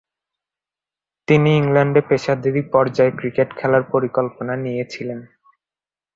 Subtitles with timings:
[1.27, 5.19] তিনি ইংল্যান্ডে পেশাদারী পর্যায়ে ক্রিকেট খেলার পরিকল্পনা নিয়েছিলেন।